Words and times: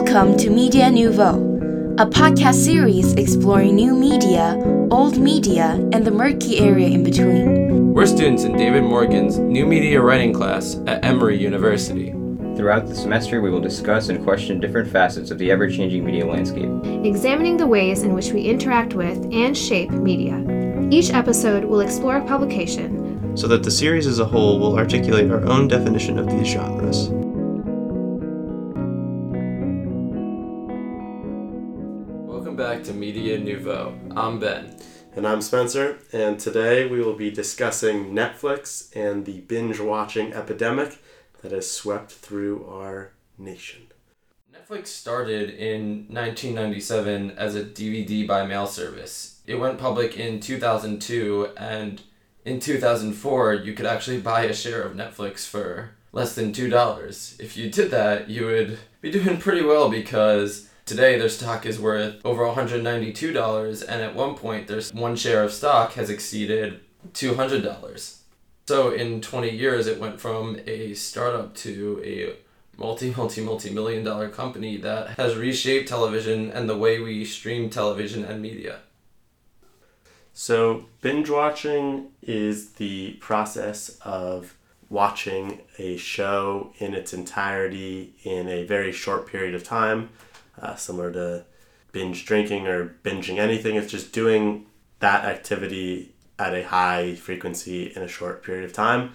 Welcome 0.00 0.36
to 0.38 0.50
Media 0.50 0.88
Nouveau, 0.92 1.34
a 1.98 2.06
podcast 2.06 2.64
series 2.64 3.14
exploring 3.14 3.74
new 3.74 3.96
media, 3.96 4.54
old 4.92 5.18
media, 5.18 5.72
and 5.92 6.06
the 6.06 6.12
murky 6.12 6.60
area 6.60 6.86
in 6.86 7.02
between. 7.02 7.92
We're 7.92 8.06
students 8.06 8.44
in 8.44 8.56
David 8.56 8.84
Morgan's 8.84 9.38
new 9.38 9.66
media 9.66 10.00
writing 10.00 10.32
class 10.32 10.76
at 10.86 11.04
Emory 11.04 11.36
University. 11.36 12.12
Throughout 12.56 12.86
the 12.86 12.94
semester, 12.94 13.40
we 13.40 13.50
will 13.50 13.60
discuss 13.60 14.08
and 14.08 14.22
question 14.22 14.60
different 14.60 14.88
facets 14.88 15.32
of 15.32 15.38
the 15.38 15.50
ever 15.50 15.68
changing 15.68 16.04
media 16.04 16.24
landscape, 16.24 16.70
examining 17.04 17.56
the 17.56 17.66
ways 17.66 18.04
in 18.04 18.14
which 18.14 18.30
we 18.30 18.42
interact 18.42 18.94
with 18.94 19.18
and 19.32 19.58
shape 19.58 19.90
media. 19.90 20.38
Each 20.92 21.10
episode 21.10 21.64
will 21.64 21.80
explore 21.80 22.18
a 22.18 22.24
publication 22.24 23.36
so 23.36 23.48
that 23.48 23.64
the 23.64 23.70
series 23.72 24.06
as 24.06 24.20
a 24.20 24.24
whole 24.24 24.60
will 24.60 24.78
articulate 24.78 25.28
our 25.32 25.44
own 25.46 25.66
definition 25.66 26.20
of 26.20 26.30
these 26.30 26.46
genres. 26.46 27.10
Back 32.78 32.86
to 32.86 32.94
Media 32.94 33.36
Nouveau. 33.36 33.98
I'm 34.14 34.38
Ben. 34.38 34.78
And 35.16 35.26
I'm 35.26 35.42
Spencer, 35.42 35.98
and 36.12 36.38
today 36.38 36.86
we 36.86 37.00
will 37.00 37.16
be 37.16 37.28
discussing 37.28 38.14
Netflix 38.14 38.94
and 38.94 39.26
the 39.26 39.40
binge 39.40 39.80
watching 39.80 40.32
epidemic 40.32 41.02
that 41.42 41.50
has 41.50 41.68
swept 41.68 42.12
through 42.12 42.68
our 42.68 43.14
nation. 43.36 43.88
Netflix 44.54 44.88
started 44.88 45.50
in 45.50 46.06
1997 46.08 47.32
as 47.32 47.56
a 47.56 47.64
DVD 47.64 48.24
by 48.24 48.46
mail 48.46 48.68
service. 48.68 49.40
It 49.44 49.56
went 49.56 49.80
public 49.80 50.16
in 50.16 50.38
2002, 50.38 51.54
and 51.56 52.00
in 52.44 52.60
2004, 52.60 53.54
you 53.54 53.72
could 53.72 53.86
actually 53.86 54.20
buy 54.20 54.44
a 54.44 54.54
share 54.54 54.82
of 54.82 54.94
Netflix 54.94 55.44
for 55.48 55.96
less 56.12 56.36
than 56.36 56.52
$2. 56.52 57.40
If 57.40 57.56
you 57.56 57.70
did 57.70 57.90
that, 57.90 58.30
you 58.30 58.46
would 58.46 58.78
be 59.00 59.10
doing 59.10 59.38
pretty 59.38 59.64
well 59.64 59.88
because 59.88 60.67
today 60.88 61.18
their 61.18 61.28
stock 61.28 61.66
is 61.66 61.78
worth 61.78 62.24
over 62.24 62.44
$192, 62.44 63.82
and 63.82 64.02
at 64.02 64.14
one 64.14 64.34
point, 64.34 64.66
their 64.66 64.80
one 64.92 65.14
share 65.14 65.44
of 65.44 65.52
stock 65.52 65.92
has 65.92 66.08
exceeded 66.08 66.80
$200. 67.12 68.16
So 68.66 68.90
in 68.90 69.20
20 69.20 69.50
years, 69.50 69.86
it 69.86 70.00
went 70.00 70.20
from 70.20 70.58
a 70.66 70.94
startup 70.94 71.54
to 71.56 72.02
a 72.04 72.36
multi, 72.78 73.12
multi, 73.14 73.42
multi 73.42 73.70
million 73.70 74.02
dollar 74.02 74.28
company 74.28 74.78
that 74.78 75.10
has 75.10 75.36
reshaped 75.36 75.88
television 75.88 76.50
and 76.50 76.68
the 76.68 76.76
way 76.76 76.98
we 76.98 77.24
stream 77.24 77.68
television 77.68 78.24
and 78.24 78.40
media. 78.40 78.80
So, 80.32 80.86
binge 81.00 81.28
watching 81.28 82.12
is 82.22 82.74
the 82.74 83.14
process 83.14 83.98
of 84.02 84.54
watching 84.88 85.60
a 85.78 85.96
show 85.96 86.72
in 86.78 86.94
its 86.94 87.12
entirety 87.12 88.14
in 88.22 88.48
a 88.48 88.64
very 88.64 88.92
short 88.92 89.26
period 89.26 89.54
of 89.54 89.64
time, 89.64 90.10
uh, 90.60 90.76
similar 90.76 91.12
to 91.12 91.44
binge 91.92 92.26
drinking 92.26 92.66
or 92.66 92.96
binging 93.02 93.38
anything. 93.38 93.76
It's 93.76 93.90
just 93.90 94.12
doing 94.12 94.66
that 95.00 95.24
activity 95.24 96.14
at 96.38 96.54
a 96.54 96.66
high 96.66 97.14
frequency 97.14 97.86
in 97.94 98.02
a 98.02 98.08
short 98.08 98.42
period 98.42 98.64
of 98.64 98.72
time. 98.72 99.12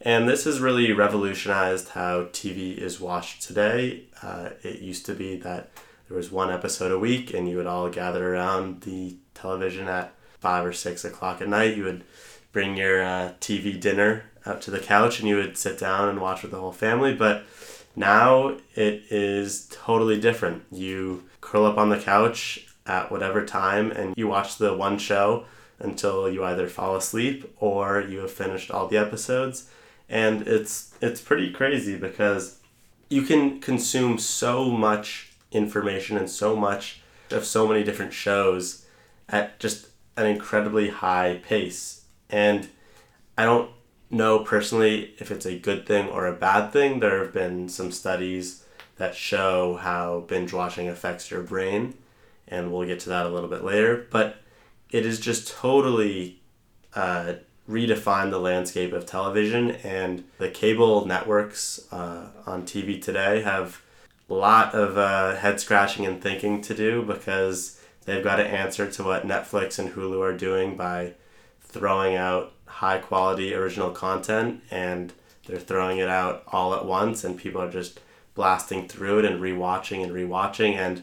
And 0.00 0.28
this 0.28 0.44
has 0.44 0.60
really 0.60 0.92
revolutionized 0.92 1.90
how 1.90 2.24
TV 2.24 2.76
is 2.76 3.00
watched 3.00 3.42
today. 3.42 4.04
Uh, 4.22 4.50
it 4.62 4.80
used 4.80 5.06
to 5.06 5.14
be 5.14 5.36
that 5.36 5.70
there 6.08 6.16
was 6.16 6.30
one 6.30 6.50
episode 6.50 6.92
a 6.92 6.98
week 6.98 7.32
and 7.32 7.48
you 7.48 7.56
would 7.56 7.66
all 7.66 7.88
gather 7.88 8.34
around 8.34 8.82
the 8.82 9.16
television 9.32 9.88
at 9.88 10.14
five 10.40 10.66
or 10.66 10.72
six 10.72 11.04
o'clock 11.04 11.40
at 11.40 11.48
night. 11.48 11.76
You 11.76 11.84
would 11.84 12.04
bring 12.52 12.76
your 12.76 13.02
uh, 13.02 13.32
TV 13.40 13.80
dinner 13.80 14.24
out 14.44 14.60
to 14.62 14.70
the 14.70 14.78
couch 14.78 15.20
and 15.20 15.28
you 15.28 15.36
would 15.36 15.56
sit 15.56 15.78
down 15.78 16.08
and 16.08 16.20
watch 16.20 16.42
with 16.42 16.50
the 16.50 16.60
whole 16.60 16.72
family. 16.72 17.14
But 17.14 17.44
now 17.96 18.56
it 18.74 19.04
is 19.10 19.68
totally 19.70 20.20
different. 20.20 20.64
You 20.70 21.24
curl 21.40 21.66
up 21.66 21.78
on 21.78 21.90
the 21.90 21.98
couch 21.98 22.66
at 22.86 23.10
whatever 23.10 23.44
time 23.44 23.90
and 23.90 24.14
you 24.16 24.28
watch 24.28 24.58
the 24.58 24.74
one 24.74 24.98
show 24.98 25.44
until 25.78 26.30
you 26.30 26.44
either 26.44 26.68
fall 26.68 26.96
asleep 26.96 27.54
or 27.58 28.00
you 28.00 28.18
have 28.20 28.30
finished 28.30 28.70
all 28.70 28.86
the 28.86 28.96
episodes 28.96 29.70
and 30.08 30.46
it's 30.46 30.94
it's 31.00 31.20
pretty 31.20 31.50
crazy 31.50 31.96
because 31.96 32.60
you 33.08 33.22
can 33.22 33.60
consume 33.60 34.18
so 34.18 34.70
much 34.70 35.32
information 35.50 36.16
and 36.16 36.28
so 36.28 36.54
much 36.54 37.00
of 37.30 37.44
so 37.44 37.66
many 37.66 37.82
different 37.82 38.12
shows 38.12 38.86
at 39.28 39.58
just 39.58 39.88
an 40.16 40.26
incredibly 40.26 40.90
high 40.90 41.40
pace 41.42 42.04
and 42.28 42.68
i 43.38 43.44
don't 43.44 43.70
know 44.14 44.38
personally 44.40 45.14
if 45.18 45.30
it's 45.30 45.46
a 45.46 45.58
good 45.58 45.86
thing 45.86 46.08
or 46.08 46.26
a 46.26 46.32
bad 46.32 46.72
thing. 46.72 47.00
There 47.00 47.22
have 47.22 47.32
been 47.32 47.68
some 47.68 47.90
studies 47.90 48.64
that 48.96 49.14
show 49.14 49.76
how 49.76 50.20
binge 50.28 50.52
watching 50.52 50.88
affects 50.88 51.30
your 51.30 51.42
brain 51.42 51.94
and 52.46 52.72
we'll 52.72 52.86
get 52.86 53.00
to 53.00 53.08
that 53.08 53.26
a 53.26 53.28
little 53.28 53.48
bit 53.48 53.64
later 53.64 54.06
but 54.10 54.36
it 54.90 55.04
is 55.04 55.18
just 55.18 55.48
totally 55.48 56.40
uh, 56.94 57.34
redefined 57.68 58.30
the 58.30 58.38
landscape 58.38 58.92
of 58.92 59.06
television 59.06 59.72
and 59.72 60.24
the 60.38 60.48
cable 60.48 61.06
networks 61.06 61.80
uh, 61.92 62.28
on 62.46 62.62
TV 62.62 63.00
today 63.00 63.42
have 63.42 63.82
a 64.30 64.34
lot 64.34 64.74
of 64.74 64.96
uh, 64.96 65.34
head 65.36 65.60
scratching 65.60 66.06
and 66.06 66.22
thinking 66.22 66.60
to 66.60 66.74
do 66.74 67.02
because 67.02 67.80
they've 68.04 68.24
got 68.24 68.36
to 68.36 68.46
answer 68.46 68.90
to 68.90 69.02
what 69.02 69.26
Netflix 69.26 69.78
and 69.78 69.90
Hulu 69.92 70.20
are 70.22 70.36
doing 70.36 70.76
by 70.76 71.12
throwing 71.60 72.14
out 72.14 72.52
high 72.74 72.98
quality 72.98 73.54
original 73.54 73.90
content 73.90 74.60
and 74.70 75.12
they're 75.46 75.58
throwing 75.58 75.98
it 75.98 76.08
out 76.08 76.42
all 76.48 76.74
at 76.74 76.84
once 76.84 77.22
and 77.22 77.38
people 77.38 77.60
are 77.60 77.70
just 77.70 78.00
blasting 78.34 78.88
through 78.88 79.20
it 79.20 79.24
and 79.24 79.40
rewatching 79.40 80.02
and 80.02 80.12
rewatching 80.12 80.74
and 80.74 81.02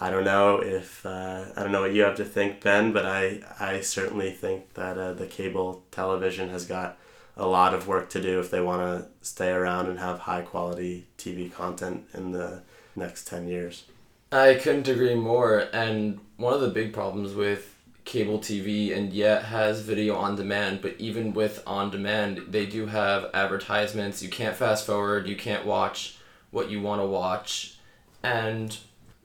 I 0.00 0.10
don't 0.10 0.24
know 0.24 0.60
if 0.60 1.04
uh, 1.04 1.44
I 1.56 1.62
don't 1.62 1.70
know 1.70 1.82
what 1.82 1.92
you 1.92 2.02
have 2.02 2.16
to 2.16 2.24
think, 2.24 2.60
Ben, 2.60 2.92
but 2.92 3.06
I 3.06 3.40
I 3.60 3.80
certainly 3.80 4.32
think 4.32 4.74
that 4.74 4.98
uh, 4.98 5.12
the 5.12 5.26
cable 5.26 5.84
television 5.90 6.48
has 6.48 6.66
got 6.66 6.98
a 7.36 7.46
lot 7.46 7.72
of 7.72 7.86
work 7.86 8.10
to 8.10 8.20
do 8.20 8.40
if 8.40 8.50
they 8.50 8.60
want 8.60 8.82
to 8.82 9.08
stay 9.20 9.50
around 9.50 9.88
and 9.88 9.98
have 9.98 10.20
high 10.20 10.42
quality 10.42 11.06
TV 11.18 11.52
content 11.52 12.06
in 12.14 12.32
the 12.32 12.62
next 12.96 13.28
ten 13.28 13.46
years. 13.46 13.84
I 14.32 14.54
couldn't 14.54 14.88
agree 14.88 15.14
more. 15.14 15.68
And 15.72 16.18
one 16.36 16.54
of 16.54 16.62
the 16.62 16.70
big 16.70 16.92
problems 16.92 17.34
with 17.34 17.71
cable 18.04 18.38
TV 18.38 18.96
and 18.96 19.12
yet 19.12 19.44
has 19.44 19.80
video 19.80 20.16
on 20.16 20.36
demand, 20.36 20.82
but 20.82 20.94
even 20.98 21.32
with 21.32 21.62
on 21.66 21.90
demand, 21.90 22.42
they 22.48 22.66
do 22.66 22.86
have 22.86 23.30
advertisements. 23.32 24.22
You 24.22 24.28
can't 24.28 24.56
fast 24.56 24.86
forward. 24.86 25.28
You 25.28 25.36
can't 25.36 25.64
watch 25.64 26.16
what 26.50 26.70
you 26.70 26.80
want 26.80 27.00
to 27.00 27.06
watch, 27.06 27.78
and 28.22 28.76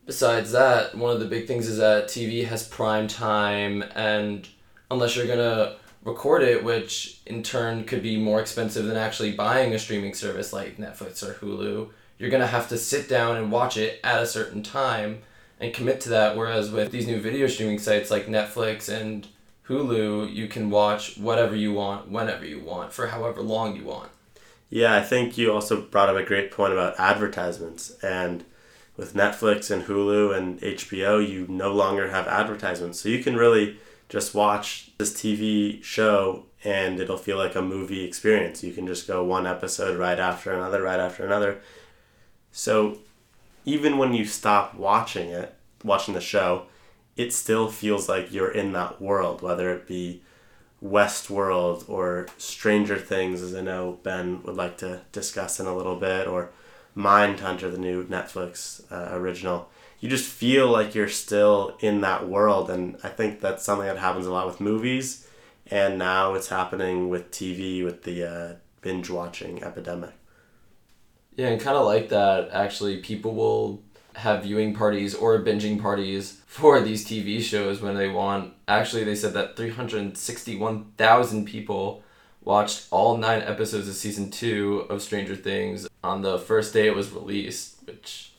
besides 0.06 0.52
that, 0.54 0.96
one 0.96 1.12
of 1.12 1.20
the 1.20 1.26
big 1.26 1.46
things 1.46 1.68
is 1.68 1.78
that 1.78 2.06
TV 2.08 2.46
has 2.48 2.68
prime 2.68 3.08
time, 3.08 3.84
and 3.96 4.48
unless 4.90 5.16
you're 5.16 5.28
gonna 5.28 5.76
record 6.04 6.42
it, 6.42 6.64
which 6.64 7.20
in 7.26 7.44
turn 7.44 7.84
could 7.84 8.02
be 8.02 8.18
more 8.18 8.40
expensive 8.40 8.86
than 8.86 8.96
actually 8.96 9.34
buying 9.34 9.74
a 9.74 9.80
streaming 9.80 10.14
service 10.14 10.54
like 10.54 10.78
Netflix 10.78 11.22
or 11.22 11.34
Hulu, 11.34 11.90
you're 12.18 12.30
gonna 12.30 12.48
have 12.48 12.70
to 12.70 12.78
sit 12.78 13.10
down 13.10 13.36
and 13.36 13.52
watch 13.52 13.76
it 13.76 14.00
at 14.04 14.24
a 14.24 14.28
certain 14.28 14.64
time 14.64 15.22
and 15.60 15.74
commit 15.74 16.02
to 16.02 16.10
that. 16.10 16.38
Whereas 16.38 16.72
with 16.72 16.92
these 16.92 17.08
new 17.08 17.20
video 17.20 17.48
streaming 17.48 17.80
sites 17.80 18.12
like 18.12 18.28
Netflix 18.28 18.90
and 18.90 19.28
Hulu, 19.68 20.34
you 20.34 20.48
can 20.48 20.70
watch 20.70 21.18
whatever 21.18 21.56
you 21.56 21.74
want, 21.74 22.10
whenever 22.10 22.46
you 22.46 22.60
want, 22.60 22.94
for 22.94 23.08
however 23.08 23.42
long 23.42 23.76
you 23.76 23.84
want. 23.84 24.10
Yeah, 24.70 24.96
I 24.96 25.02
think 25.02 25.38
you 25.38 25.54
also 25.54 25.82
brought 25.82 26.10
up 26.10 26.16
a 26.18 26.24
great 26.24 26.52
point 26.52 26.74
about 26.74 27.00
advertisements 27.00 27.92
and 28.04 28.44
with 28.98 29.14
Netflix 29.14 29.70
and 29.70 29.84
Hulu 29.84 30.36
and 30.36 30.60
HBO, 30.60 31.26
you 31.26 31.46
no 31.48 31.72
longer 31.72 32.10
have 32.10 32.28
advertisements. 32.28 33.00
So 33.00 33.10
you 33.10 33.24
can 33.24 33.36
really 33.36 33.78
just 34.10 34.34
watch 34.34 34.92
this 34.98 35.14
TV 35.14 35.84
show 35.84 36.46
and 36.64 37.00
it'll 37.00 37.18
feel 37.18 37.38
like 37.38 37.56
a 37.56 37.62
movie 37.62 38.04
experience. 38.04 38.64
You 38.64 38.74
can 38.74 38.88
just 38.88 39.08
go 39.08 39.24
one 39.24 39.46
episode 39.46 40.00
right 40.00 40.20
after 40.20 40.52
another, 40.52 40.82
right 40.82 41.00
after 41.00 41.24
another. 41.24 41.62
So 42.52 42.98
even 43.68 43.98
when 43.98 44.14
you 44.14 44.24
stop 44.24 44.76
watching 44.76 45.30
it, 45.30 45.54
watching 45.84 46.14
the 46.14 46.22
show, 46.22 46.64
it 47.18 47.34
still 47.34 47.68
feels 47.70 48.08
like 48.08 48.32
you're 48.32 48.50
in 48.50 48.72
that 48.72 49.02
world, 49.02 49.42
whether 49.42 49.74
it 49.74 49.86
be 49.86 50.24
Westworld 50.82 51.88
or 51.90 52.28
Stranger 52.38 52.98
Things, 52.98 53.42
as 53.42 53.54
I 53.54 53.60
know 53.60 54.00
Ben 54.04 54.42
would 54.44 54.56
like 54.56 54.78
to 54.78 55.02
discuss 55.12 55.60
in 55.60 55.66
a 55.66 55.76
little 55.76 55.98
bit, 55.98 56.28
or 56.28 56.52
Mindhunter, 56.96 57.70
the 57.70 57.78
new 57.78 58.06
Netflix 58.06 58.90
uh, 58.90 59.14
original, 59.18 59.70
you 60.00 60.08
just 60.08 60.32
feel 60.32 60.70
like 60.70 60.96
you're 60.96 61.10
still 61.10 61.76
in 61.82 62.00
that 62.02 62.30
world. 62.30 62.70
And 62.70 62.98
I 63.04 63.10
think 63.10 63.42
that's 63.42 63.66
something 63.66 63.88
that 63.88 63.98
happens 63.98 64.28
a 64.28 64.32
lot 64.32 64.48
with 64.48 64.62
movies. 64.62 65.28
And 65.70 65.98
now 65.98 66.36
it's 66.36 66.48
happening 66.48 67.10
with 67.10 67.32
TV 67.32 67.84
with 67.84 68.04
the 68.04 68.24
uh, 68.24 68.54
binge 68.82 69.10
watching 69.10 69.62
epidemic. 69.62 70.17
Yeah, 71.38 71.48
and 71.50 71.62
kind 71.62 71.78
of 71.78 71.86
like 71.86 72.10
that, 72.10 72.50
actually, 72.52 72.98
people 72.98 73.34
will 73.34 73.82
have 74.16 74.44
viewing 74.44 74.74
parties 74.74 75.14
or 75.14 75.40
binging 75.44 75.80
parties 75.80 76.42
for 76.48 76.82
these 76.82 77.06
TV 77.06 77.42
shows 77.42 77.80
when 77.80 77.96
they 77.96 78.10
want. 78.10 78.54
Actually, 78.68 79.04
they 79.04 79.14
said 79.16 79.34
that 79.34 79.56
361,000 79.56 81.46
people 81.46 82.04
watched 82.44 82.88
all 82.90 83.18
nine 83.18 83.44
episodes 83.44 83.88
of 83.88 83.94
season 83.94 84.32
two 84.32 84.88
of 84.90 85.04
Stranger 85.04 85.36
Things 85.36 85.88
on 86.04 86.24
the 86.24 86.40
first 86.40 86.74
day 86.74 86.88
it 86.88 86.96
was 86.96 87.12
released, 87.12 87.76
which 87.86 88.32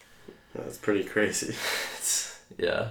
That's 0.55 0.79
pretty 0.79 1.05
crazy. 1.05 1.55
It's, 1.99 2.41
yeah. 2.59 2.89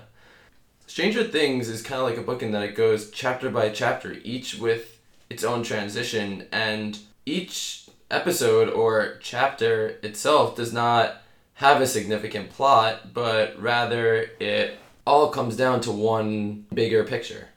Stranger 0.86 1.24
Things 1.24 1.68
is 1.68 1.82
kind 1.82 2.00
of 2.00 2.08
like 2.08 2.18
a 2.18 2.22
book 2.22 2.42
in 2.42 2.52
that 2.52 2.64
it 2.64 2.76
goes 2.76 3.10
chapter 3.12 3.50
by 3.50 3.70
chapter, 3.70 4.14
each 4.24 4.58
with 4.58 5.02
its 5.30 5.44
own 5.44 5.64
transition, 5.64 6.48
and 6.52 6.98
each 7.26 7.87
episode 8.10 8.70
or 8.70 9.18
chapter 9.22 9.98
itself 10.04 10.56
does 10.56 10.72
not 10.72 11.22
have 11.56 11.82
a 11.82 11.88
significant 11.88 12.50
plot, 12.50 13.14
but 13.14 13.60
rather 13.62 14.30
it 14.40 14.78
all 15.06 15.30
comes 15.30 15.56
down 15.56 15.82
to 15.82 15.92
one 15.92 16.66
bigger 16.74 17.04
picture. 17.04 17.48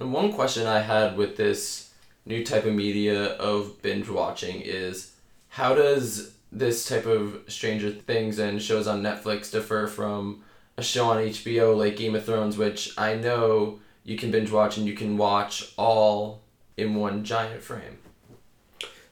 And 0.00 0.12
one 0.12 0.32
question 0.32 0.66
I 0.66 0.80
had 0.80 1.16
with 1.16 1.36
this 1.36 1.92
new 2.24 2.44
type 2.44 2.64
of 2.64 2.74
media 2.74 3.32
of 3.36 3.80
binge 3.82 4.08
watching 4.08 4.60
is 4.60 5.12
how 5.48 5.74
does 5.74 6.34
this 6.52 6.88
type 6.88 7.06
of 7.06 7.42
Stranger 7.48 7.90
Things 7.90 8.38
and 8.38 8.62
shows 8.62 8.86
on 8.86 9.02
Netflix 9.02 9.50
differ 9.50 9.86
from 9.86 10.42
a 10.76 10.82
show 10.82 11.06
on 11.06 11.16
HBO 11.18 11.76
like 11.76 11.96
Game 11.96 12.14
of 12.14 12.24
Thrones, 12.24 12.56
which 12.56 12.94
I 12.96 13.14
know 13.14 13.80
you 14.04 14.16
can 14.16 14.30
binge 14.30 14.50
watch 14.50 14.78
and 14.78 14.86
you 14.86 14.94
can 14.94 15.16
watch 15.16 15.72
all 15.76 16.40
in 16.76 16.94
one 16.94 17.24
giant 17.24 17.62
frame? 17.62 17.98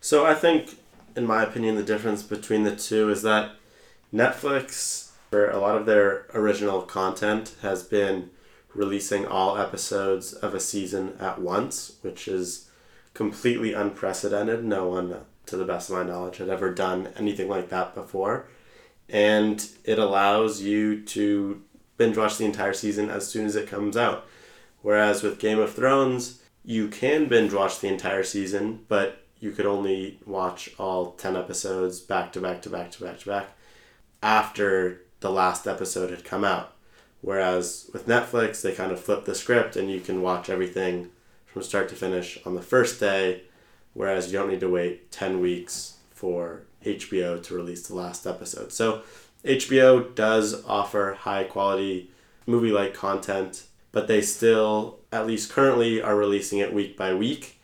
So 0.07 0.25
I 0.25 0.35
think, 0.35 0.79
in 1.17 1.27
my 1.27 1.43
opinion, 1.43 1.75
the 1.75 1.83
difference 1.83 2.23
between 2.23 2.63
the 2.63 2.77
two 2.77 3.11
is 3.11 3.23
that 3.23 3.57
Netflix, 4.15 5.11
for 5.31 5.51
a 5.51 5.59
lot 5.59 5.77
of 5.77 5.85
their 5.85 6.27
original 6.33 6.83
content, 6.83 7.57
has 7.63 7.83
been 7.83 8.31
releasing 8.73 9.27
all 9.27 9.59
episodes 9.59 10.33
of 10.33 10.55
a 10.55 10.61
season 10.61 11.17
at 11.19 11.41
once, 11.41 11.97
which 12.03 12.29
is 12.29 12.71
completely 13.15 13.73
unprecedented. 13.73 14.65
No 14.65 14.87
one, 14.87 15.23
to 15.47 15.57
the 15.57 15.65
best 15.65 15.91
of 15.91 15.97
my 15.97 16.05
knowledge, 16.05 16.37
had 16.37 16.51
ever 16.51 16.73
done 16.73 17.09
anything 17.17 17.49
like 17.49 17.69
that 17.71 17.93
before. 17.97 18.47
And 19.09 19.69
it 19.83 19.99
allows 19.99 20.63
you 20.63 21.03
to 21.07 21.65
binge 21.97 22.17
watch 22.17 22.39
the 22.39 22.45
entire 22.45 22.75
season 22.75 23.11
as 23.11 23.27
soon 23.27 23.45
as 23.45 23.57
it 23.57 23.69
comes 23.69 23.97
out. 23.97 24.25
Whereas 24.83 25.25
with 25.25 25.41
Game 25.41 25.59
of 25.59 25.75
Thrones, 25.75 26.45
you 26.65 26.87
can 26.87 27.27
binge 27.27 27.53
watch 27.53 27.81
the 27.81 27.89
entire 27.89 28.23
season, 28.23 28.85
but 28.87 29.26
you 29.41 29.53
could 29.53 29.67
only 29.67 30.19
watch 30.27 30.71
all 30.79 31.13
10 31.13 31.37
episodes 31.37 32.01
back 32.01 32.33
to 32.33 32.41
back 32.41 32.63
to 32.63 32.71
back 32.71 32.91
to 32.93 33.05
back 33.05 33.19
to 33.21 33.27
back 33.27 33.49
after 34.23 35.03
the 35.21 35.31
last 35.31 35.67
episode 35.67 36.11
had 36.11 36.25
come 36.25 36.45
out. 36.45 36.75
Whereas 37.21 37.91
with 37.93 38.07
Netflix, 38.07 38.63
they 38.63 38.73
kind 38.73 38.93
of 38.93 39.01
flip 39.01 39.25
the 39.25 39.35
script 39.35 39.77
and 39.77 39.91
you 39.91 40.01
can 40.01 40.23
watch 40.23 40.49
everything 40.49 41.11
from 41.47 41.63
start 41.63 41.89
to 41.89 41.95
finish 41.95 42.39
on 42.47 42.55
the 42.55 42.63
first 42.63 43.01
day, 43.01 43.43
whereas 43.95 44.31
you 44.31 44.39
don't 44.39 44.51
need 44.51 44.61
to 44.61 44.69
wait 44.69 45.11
10 45.11 45.41
weeks 45.41 45.97
for 46.11 46.63
HBO 46.85 47.43
to 47.43 47.55
release 47.55 47.87
the 47.87 47.95
last 47.95 48.27
episode. 48.27 48.73
So 48.73 49.03
HBO 49.45 50.15
does 50.15 50.65
offer 50.67 51.17
high 51.21 51.45
quality 51.45 52.11
movie 52.47 52.71
like 52.71 52.95
content, 52.95 53.65
but 53.93 54.09
they 54.09 54.23
still, 54.23 54.99
at 55.13 55.27
least 55.27 55.51
currently, 55.51 56.01
are 56.01 56.17
releasing 56.17 56.59
it 56.59 56.73
week 56.73 56.97
by 56.97 57.15
week. 57.15 57.61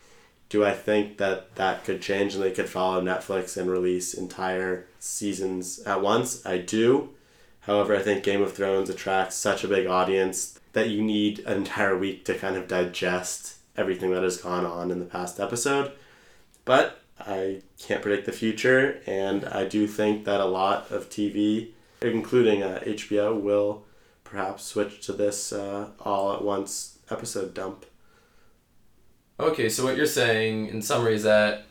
Do 0.52 0.66
I 0.66 0.75
think 0.75 1.16
that 1.16 1.54
that 1.54 1.82
could 1.82 2.02
change 2.02 2.34
and 2.34 2.44
they 2.44 2.50
could 2.50 2.69
follow 2.69 3.00
Netflix 3.00 3.56
and 3.56 3.70
release 3.70 4.12
entire 4.12 4.87
seasons 4.99 5.78
at 5.87 6.02
once? 6.02 6.44
I 6.44 6.58
do. 6.58 7.08
However, 7.60 7.96
I 7.96 8.02
think 8.02 8.22
Game 8.22 8.43
of 8.43 8.52
Thrones 8.52 8.90
attracts 8.90 9.34
such 9.34 9.64
a 9.64 9.69
big 9.69 9.87
audience 9.87 10.60
that 10.75 10.90
you 10.90 11.00
need 11.00 11.38
an 11.46 11.56
entire 11.56 11.96
week 11.96 12.26
to 12.26 12.37
kind 12.37 12.54
of 12.56 12.69
digest 12.69 13.56
everything 13.78 14.10
that 14.10 14.22
has 14.22 14.37
gone 14.37 14.66
on 14.66 14.90
in 14.90 14.99
the 14.99 15.06
past 15.06 15.40
episode. 15.40 15.93
But 16.66 17.00
I 17.19 17.62
can't 17.78 18.02
predict 18.02 18.26
the 18.26 18.32
future, 18.32 19.00
and 19.06 19.46
I 19.46 19.64
do 19.64 19.87
think 19.87 20.26
that 20.26 20.40
a 20.40 20.44
lot 20.44 20.90
of 20.90 21.08
TV, 21.08 21.70
including 22.02 22.62
uh, 22.62 22.82
HBO, 22.84 23.40
will 23.40 23.84
perhaps 24.22 24.64
switch 24.64 25.00
to 25.06 25.14
this 25.14 25.50
uh, 25.50 25.88
all 25.99 26.34
at 26.34 26.44
once 26.44 26.99
episode 27.08 27.54
dump. 27.54 27.87
Okay, 29.40 29.69
so 29.69 29.84
what 29.84 29.96
you're 29.96 30.06
saying 30.06 30.69
in 30.69 30.82
summary 30.82 31.14
is 31.14 31.23
that 31.23 31.64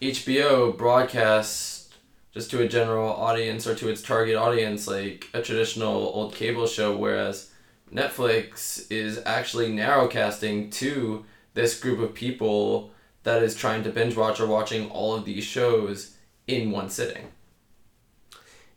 HBO 0.00 0.76
broadcasts 0.76 1.88
just 2.32 2.50
to 2.50 2.60
a 2.62 2.68
general 2.68 3.08
audience 3.08 3.66
or 3.66 3.74
to 3.74 3.88
its 3.88 4.02
target 4.02 4.36
audience 4.36 4.86
like 4.86 5.26
a 5.32 5.40
traditional 5.40 5.94
old 5.94 6.34
cable 6.34 6.66
show, 6.66 6.94
whereas 6.94 7.50
Netflix 7.92 8.90
is 8.90 9.22
actually 9.24 9.70
narrowcasting 9.72 10.70
to 10.72 11.24
this 11.54 11.80
group 11.80 11.98
of 11.98 12.12
people 12.12 12.90
that 13.22 13.42
is 13.42 13.54
trying 13.56 13.82
to 13.82 13.90
binge 13.90 14.14
watch 14.14 14.38
or 14.38 14.46
watching 14.46 14.90
all 14.90 15.14
of 15.14 15.24
these 15.24 15.44
shows 15.44 16.14
in 16.46 16.70
one 16.70 16.90
sitting. 16.90 17.28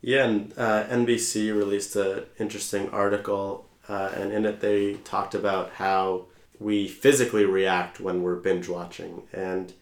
Yeah, 0.02 0.26
and 0.26 0.54
uh, 0.58 0.86
NBC 0.86 1.54
released 1.56 1.98
an 1.98 2.24
interesting 2.40 2.90
article, 2.92 3.68
uh, 3.90 4.12
and 4.16 4.32
in 4.32 4.46
it 4.46 4.62
they 4.62 4.94
talked 4.94 5.36
about 5.36 5.72
how 5.72 6.28
we 6.60 6.88
physically 6.88 7.46
react 7.46 8.00
when 8.00 8.22
we're 8.22 8.36
binge 8.36 8.68
watching. 8.68 9.24
And 9.32 9.74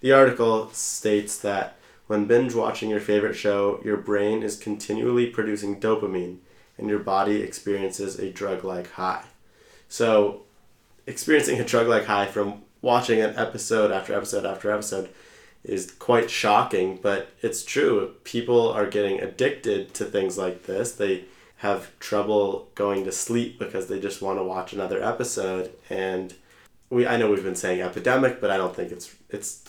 the 0.00 0.12
article 0.12 0.70
states 0.70 1.38
that 1.38 1.76
when 2.06 2.26
binge 2.26 2.54
watching 2.54 2.90
your 2.90 3.00
favorite 3.00 3.34
show, 3.34 3.80
your 3.84 3.96
brain 3.96 4.42
is 4.42 4.56
continually 4.56 5.26
producing 5.26 5.80
dopamine 5.80 6.38
and 6.76 6.88
your 6.88 6.98
body 6.98 7.42
experiences 7.42 8.18
a 8.18 8.30
drug 8.30 8.64
like 8.64 8.90
high. 8.92 9.24
So, 9.88 10.42
experiencing 11.06 11.60
a 11.60 11.64
drug 11.64 11.86
like 11.86 12.06
high 12.06 12.26
from 12.26 12.62
watching 12.80 13.20
an 13.20 13.36
episode 13.36 13.92
after 13.92 14.14
episode 14.14 14.44
after 14.44 14.70
episode 14.70 15.10
is 15.62 15.92
quite 15.92 16.28
shocking, 16.28 16.98
but 17.00 17.30
it's 17.40 17.64
true. 17.64 18.14
People 18.24 18.68
are 18.68 18.86
getting 18.86 19.20
addicted 19.20 19.94
to 19.94 20.04
things 20.04 20.36
like 20.36 20.64
this. 20.64 20.92
They 20.92 21.24
have 21.62 21.96
trouble 22.00 22.68
going 22.74 23.04
to 23.04 23.12
sleep 23.12 23.56
because 23.56 23.86
they 23.86 24.00
just 24.00 24.20
want 24.20 24.36
to 24.36 24.42
watch 24.42 24.72
another 24.72 25.00
episode 25.00 25.70
and 25.88 26.34
we 26.90 27.06
I 27.06 27.16
know 27.16 27.30
we've 27.30 27.44
been 27.44 27.54
saying 27.54 27.80
epidemic, 27.80 28.40
but 28.40 28.50
I 28.50 28.56
don't 28.56 28.74
think 28.74 28.90
it's 28.90 29.14
it's 29.30 29.64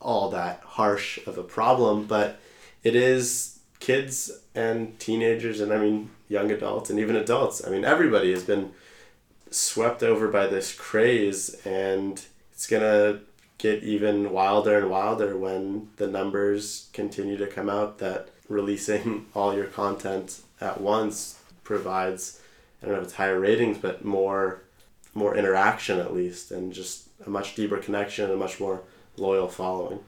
all 0.00 0.30
that 0.30 0.62
harsh 0.64 1.18
of 1.26 1.36
a 1.36 1.42
problem, 1.42 2.06
but 2.06 2.40
it 2.82 2.96
is 2.96 3.58
kids 3.78 4.30
and 4.54 4.98
teenagers 4.98 5.60
and 5.60 5.70
I 5.70 5.76
mean 5.76 6.10
young 6.28 6.50
adults 6.50 6.88
and 6.88 6.98
even 6.98 7.14
adults. 7.14 7.62
I 7.62 7.68
mean 7.68 7.84
everybody 7.84 8.32
has 8.32 8.44
been 8.44 8.72
swept 9.50 10.02
over 10.02 10.28
by 10.28 10.46
this 10.46 10.74
craze 10.74 11.60
and 11.66 12.24
it's 12.52 12.66
going 12.66 12.82
to 12.82 13.20
get 13.58 13.82
even 13.82 14.32
wilder 14.32 14.78
and 14.78 14.88
wilder 14.88 15.36
when 15.36 15.90
the 15.96 16.06
numbers 16.06 16.88
continue 16.94 17.36
to 17.36 17.46
come 17.46 17.68
out 17.68 17.98
that 17.98 18.30
releasing 18.48 19.26
all 19.34 19.54
your 19.54 19.66
content 19.66 20.40
at 20.60 20.80
once 20.80 21.40
provides 21.62 22.40
I 22.82 22.86
don't 22.86 22.94
know 22.94 23.00
if 23.00 23.06
it's 23.06 23.14
higher 23.14 23.40
ratings 23.40 23.78
but 23.78 24.04
more 24.04 24.62
more 25.14 25.36
interaction 25.36 25.98
at 25.98 26.14
least 26.14 26.50
and 26.50 26.72
just 26.72 27.08
a 27.24 27.30
much 27.30 27.54
deeper 27.54 27.78
connection 27.78 28.24
and 28.24 28.34
a 28.34 28.36
much 28.36 28.60
more 28.60 28.82
loyal 29.16 29.48
following. 29.48 30.00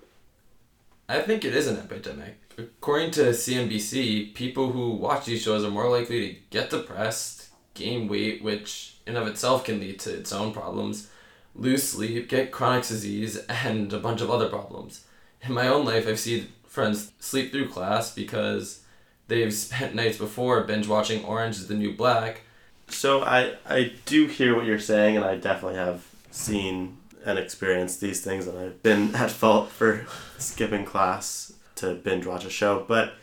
I 1.08 1.20
think 1.20 1.44
it 1.44 1.54
is 1.54 1.68
an 1.68 1.76
epidemic. 1.76 2.40
According 2.58 3.12
to 3.12 3.26
CNBC, 3.26 4.34
people 4.34 4.72
who 4.72 4.90
watch 4.90 5.26
these 5.26 5.42
shows 5.42 5.64
are 5.64 5.70
more 5.70 5.88
likely 5.88 6.28
to 6.28 6.36
get 6.50 6.70
depressed, 6.70 7.48
gain 7.74 8.08
weight, 8.08 8.42
which 8.42 8.96
in 9.06 9.16
of 9.16 9.26
itself 9.26 9.64
can 9.64 9.78
lead 9.78 10.00
to 10.00 10.12
its 10.12 10.32
own 10.32 10.52
problems, 10.52 11.08
lose 11.54 11.84
sleep, 11.84 12.28
get 12.28 12.50
chronic 12.50 12.84
disease, 12.84 13.36
and 13.48 13.92
a 13.92 14.00
bunch 14.00 14.20
of 14.20 14.30
other 14.30 14.48
problems. 14.48 15.04
In 15.42 15.52
my 15.52 15.68
own 15.68 15.84
life, 15.84 16.08
I've 16.08 16.18
seen 16.18 16.48
friends 16.76 17.10
sleep 17.18 17.50
through 17.50 17.70
class 17.70 18.14
because 18.14 18.82
they've 19.28 19.52
spent 19.52 19.94
nights 20.00 20.18
before 20.18 20.62
binge 20.62 20.86
watching 20.86 21.24
Orange 21.24 21.56
is 21.56 21.66
the 21.66 21.74
New 21.74 21.92
Black. 21.92 22.42
So 22.88 23.22
I 23.24 23.54
I 23.68 23.94
do 24.04 24.26
hear 24.26 24.54
what 24.54 24.66
you're 24.66 24.78
saying, 24.78 25.16
and 25.16 25.24
I 25.24 25.36
definitely 25.36 25.78
have 25.78 26.06
seen 26.30 26.98
and 27.24 27.38
experienced 27.38 28.00
these 28.00 28.20
things, 28.20 28.46
and 28.46 28.56
I've 28.56 28.82
been 28.82 29.14
at 29.22 29.32
fault 29.32 29.70
for 29.70 30.06
skipping 30.38 30.84
class 30.84 31.52
to 31.76 31.94
binge 31.94 32.26
watch 32.26 32.44
a 32.44 32.50
show. 32.50 32.84
But 32.86 33.14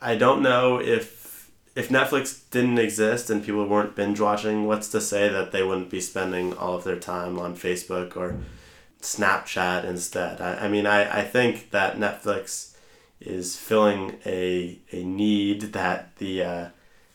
I 0.00 0.14
don't 0.16 0.40
know 0.40 0.80
if 0.80 1.50
if 1.74 1.90
Netflix 1.90 2.48
didn't 2.50 2.78
exist 2.78 3.28
and 3.28 3.44
people 3.44 3.66
weren't 3.66 3.96
binge 3.96 4.20
watching, 4.20 4.66
what's 4.66 4.88
to 4.90 5.00
say 5.00 5.28
that 5.28 5.52
they 5.52 5.62
wouldn't 5.62 5.90
be 5.90 6.00
spending 6.00 6.54
all 6.54 6.76
of 6.76 6.84
their 6.84 6.98
time 6.98 7.38
on 7.38 7.54
Facebook 7.54 8.16
or 8.16 8.36
Snapchat 9.02 9.84
instead? 9.84 10.40
I, 10.40 10.64
I 10.64 10.68
mean, 10.68 10.86
I, 10.86 11.20
I 11.20 11.22
think 11.22 11.70
that 11.72 11.98
Netflix 11.98 12.75
is 13.20 13.56
filling 13.56 14.18
a, 14.26 14.78
a 14.92 15.04
need 15.04 15.72
that 15.72 16.16
the 16.16 16.42
uh, 16.42 16.68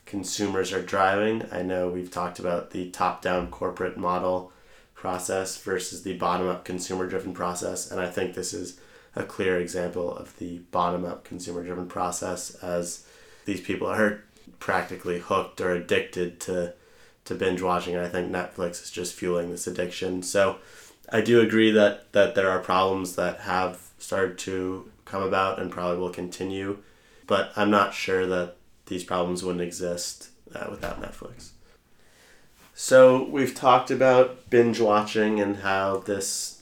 consumers 0.05 0.73
are 0.73 0.81
driving. 0.81 1.45
I 1.51 1.61
know 1.61 1.89
we've 1.89 2.11
talked 2.11 2.39
about 2.39 2.71
the 2.71 2.89
top 2.89 3.21
down 3.21 3.47
corporate 3.47 3.97
model 3.97 4.51
process 4.93 5.57
versus 5.57 6.03
the 6.03 6.17
bottom 6.17 6.47
up 6.47 6.65
consumer 6.65 7.07
driven 7.07 7.33
process, 7.33 7.89
and 7.89 7.99
I 7.99 8.09
think 8.09 8.33
this 8.33 8.53
is 8.53 8.79
a 9.15 9.23
clear 9.23 9.59
example 9.59 10.15
of 10.15 10.37
the 10.37 10.59
bottom 10.71 11.05
up 11.05 11.23
consumer 11.23 11.63
driven 11.63 11.87
process 11.87 12.55
as 12.55 13.05
these 13.45 13.61
people 13.61 13.87
are 13.87 14.23
practically 14.59 15.19
hooked 15.19 15.61
or 15.61 15.71
addicted 15.71 16.39
to 16.41 16.73
to 17.23 17.35
binge 17.35 17.61
watching 17.61 17.95
and 17.95 18.05
I 18.05 18.09
think 18.09 18.31
Netflix 18.31 18.83
is 18.83 18.91
just 18.91 19.13
fueling 19.13 19.51
this 19.51 19.67
addiction. 19.67 20.23
So 20.23 20.57
I 21.09 21.21
do 21.21 21.41
agree 21.41 21.71
that 21.71 22.11
that 22.13 22.35
there 22.35 22.49
are 22.49 22.59
problems 22.59 23.15
that 23.15 23.41
have 23.41 23.79
started 23.97 24.37
to 24.39 24.90
come 25.11 25.23
about 25.23 25.59
and 25.59 25.69
probably 25.69 25.99
will 25.99 26.09
continue, 26.09 26.77
but 27.27 27.51
I'm 27.55 27.69
not 27.69 27.93
sure 27.93 28.25
that 28.27 28.55
these 28.85 29.03
problems 29.03 29.43
wouldn't 29.43 29.63
exist 29.63 30.29
uh, 30.55 30.67
without 30.69 31.01
Netflix. 31.01 31.51
So 32.73 33.25
we've 33.25 33.53
talked 33.53 33.91
about 33.91 34.49
binge 34.49 34.79
watching 34.79 35.39
and 35.39 35.57
how 35.57 35.97
this 35.97 36.61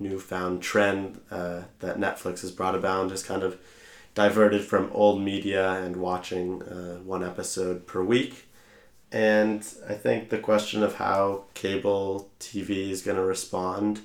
newfound 0.00 0.62
trend 0.62 1.20
uh, 1.30 1.62
that 1.80 1.98
Netflix 1.98 2.40
has 2.40 2.50
brought 2.50 2.74
about 2.74 3.10
has 3.10 3.22
kind 3.22 3.42
of 3.42 3.58
diverted 4.14 4.64
from 4.64 4.90
old 4.92 5.20
media 5.20 5.72
and 5.72 5.96
watching 5.96 6.62
uh, 6.62 6.96
one 7.04 7.22
episode 7.22 7.86
per 7.86 8.02
week. 8.02 8.46
And 9.12 9.64
I 9.88 9.94
think 9.94 10.30
the 10.30 10.38
question 10.38 10.82
of 10.82 10.96
how 10.96 11.44
cable 11.54 12.30
TV 12.40 12.90
is 12.90 13.02
going 13.02 13.16
to 13.16 13.24
respond 13.24 14.00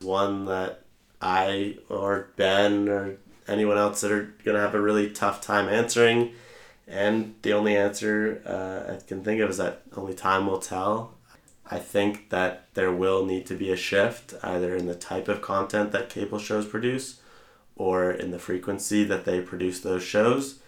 one 0.00 0.44
that 0.46 0.82
I 1.22 1.78
or 1.88 2.28
Ben 2.36 2.88
or 2.88 3.16
anyone 3.48 3.78
else 3.78 4.00
that 4.00 4.12
are 4.12 4.34
going 4.44 4.56
to 4.56 4.60
have 4.60 4.74
a 4.74 4.80
really 4.80 5.10
tough 5.10 5.40
time 5.40 5.68
answering. 5.68 6.32
And 6.86 7.34
the 7.42 7.52
only 7.52 7.76
answer 7.76 8.42
uh, 8.44 8.94
I 8.94 9.06
can 9.06 9.22
think 9.22 9.40
of 9.40 9.50
is 9.50 9.56
that 9.58 9.82
only 9.96 10.14
time 10.14 10.46
will 10.46 10.58
tell. 10.58 11.14
I 11.70 11.78
think 11.78 12.30
that 12.30 12.66
there 12.74 12.92
will 12.92 13.24
need 13.24 13.46
to 13.46 13.54
be 13.54 13.70
a 13.70 13.76
shift 13.76 14.34
either 14.42 14.76
in 14.76 14.86
the 14.86 14.94
type 14.94 15.28
of 15.28 15.40
content 15.40 15.92
that 15.92 16.10
cable 16.10 16.38
shows 16.38 16.66
produce 16.66 17.20
or 17.76 18.10
in 18.10 18.30
the 18.30 18.38
frequency 18.38 19.04
that 19.04 19.24
they 19.24 19.40
produce 19.40 19.80
those 19.80 20.02
shows. 20.02 20.58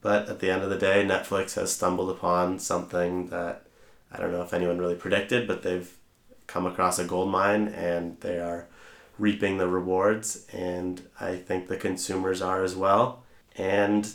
But 0.00 0.28
at 0.28 0.38
the 0.38 0.50
end 0.50 0.62
of 0.62 0.70
the 0.70 0.78
day, 0.78 1.04
Netflix 1.04 1.54
has 1.56 1.72
stumbled 1.72 2.08
upon 2.08 2.60
something 2.60 3.26
that 3.26 3.64
I 4.10 4.18
don't 4.18 4.32
know 4.32 4.42
if 4.42 4.54
anyone 4.54 4.78
really 4.78 4.94
predicted, 4.94 5.46
but 5.46 5.62
they've 5.62 5.92
come 6.46 6.66
across 6.66 6.98
a 6.98 7.04
gold 7.04 7.30
mine 7.30 7.68
and 7.68 8.18
they 8.20 8.38
are 8.38 8.68
reaping 9.18 9.58
the 9.58 9.68
rewards. 9.68 10.46
And 10.52 11.02
I 11.20 11.36
think 11.36 11.68
the 11.68 11.76
consumers 11.76 12.40
are 12.42 12.62
as 12.62 12.76
well. 12.76 13.24
And 13.56 14.08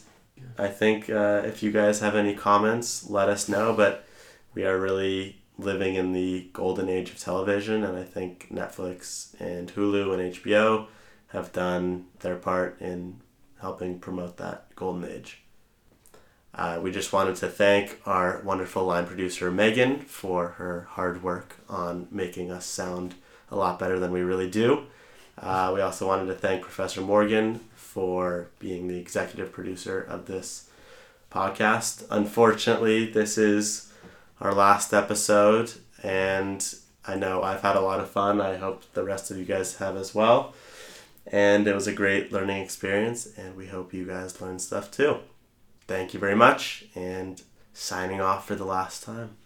I 0.58 0.68
think 0.68 1.10
uh, 1.10 1.42
if 1.46 1.62
you 1.64 1.72
guys 1.72 2.00
have 2.00 2.16
any 2.16 2.36
comments, 2.36 3.10
let 3.10 3.30
us 3.30 3.50
know. 3.50 3.74
But 3.74 4.06
we 4.54 4.66
are 4.66 4.80
really 4.80 5.42
living 5.58 5.96
in 5.96 6.14
the 6.14 6.50
golden 6.54 6.90
age 6.90 7.10
of 7.12 7.20
television, 7.20 7.84
and 7.84 7.98
I 7.98 8.04
think 8.04 8.48
Netflix 8.52 9.40
and 9.40 9.74
Hulu 9.74 10.14
and 10.14 10.34
HBO 10.34 10.88
have 11.28 11.52
done 11.52 12.06
their 12.20 12.36
part 12.36 12.80
in 12.82 13.22
helping 13.62 14.00
promote 14.00 14.38
that 14.38 14.74
golden 14.76 15.10
age. 15.10 15.44
Uh, 16.56 16.80
we 16.82 16.92
just 16.92 17.12
wanted 17.12 17.36
to 17.36 17.48
thank 17.48 18.00
our 18.06 18.42
wonderful 18.44 18.86
line 18.86 19.08
producer 19.08 19.50
Megan 19.50 20.00
for 20.00 20.50
her 20.50 20.88
hard 20.92 21.24
work 21.24 21.58
on 21.68 22.08
making 22.12 22.52
us 22.52 22.66
sound 22.66 23.16
a 23.54 23.56
lot 23.56 23.80
better 23.80 24.00
than 24.00 24.12
we 24.12 24.22
really 24.22 24.50
do. 24.50 24.86
Uh, 25.38 25.72
we 25.74 25.82
also 25.82 26.08
wanted 26.08 26.26
to 26.26 26.34
thank 26.34 26.64
Professor 26.64 27.02
Morgan 27.02 27.62
for 27.76 28.50
being 28.60 28.88
the 28.88 28.98
executive 28.98 29.52
producer 29.52 30.02
of 30.02 30.26
this 30.26 30.70
podcast. 31.32 32.06
Unfortunately, 32.10 33.06
this 33.06 33.38
is 33.38 33.92
our 34.42 34.54
last 34.54 34.94
episode, 34.94 35.72
and 36.02 36.76
I 37.06 37.16
know 37.16 37.44
I've 37.44 37.62
had 37.62 37.76
a 37.76 37.82
lot 37.82 38.00
of 38.00 38.10
fun. 38.10 38.42
I 38.42 38.58
hope 38.58 38.84
the 38.94 39.04
rest 39.04 39.30
of 39.30 39.38
you 39.38 39.46
guys 39.46 39.78
have 39.78 39.96
as 39.96 40.16
well. 40.16 40.54
And 41.28 41.68
it 41.68 41.76
was 41.76 41.88
a 41.88 41.94
great 41.94 42.32
learning 42.32 42.62
experience, 42.62 43.28
and 43.38 43.56
we 43.56 43.68
hope 43.68 43.94
you 43.94 44.06
guys 44.06 44.42
learned 44.42 44.62
stuff 44.62 44.92
too. 44.92 45.20
Thank 45.88 46.14
you 46.14 46.20
very 46.20 46.36
much, 46.36 46.86
and 46.96 47.42
signing 47.74 48.20
off 48.20 48.48
for 48.48 48.56
the 48.56 48.66
last 48.66 49.04
time. 49.04 49.38